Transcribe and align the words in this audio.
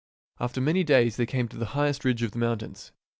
After 0.39 0.59
many 0.59 0.83
days 0.83 1.15
they 1.17 1.27
came 1.27 1.47
to 1.49 1.57
the 1.57 1.77
highest 1.77 2.03
ridge 2.03 2.23
of 2.23 2.31
the 2.31 2.39
mountains. 2.39 2.91